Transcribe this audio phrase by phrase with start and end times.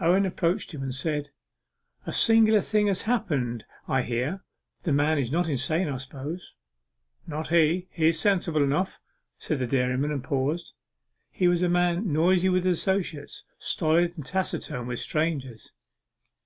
[0.00, 1.30] Owen approached him and said
[2.04, 4.42] 'A singular thing has happened, I hear.
[4.82, 6.52] The man is not insane, I suppose?'
[7.26, 9.00] 'Not he he's sensible enough,'
[9.38, 10.74] said the dairyman, and paused.
[11.30, 15.72] He was a man noisy with his associates stolid and taciturn with strangers.